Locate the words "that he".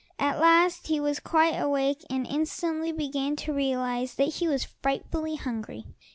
4.15-4.47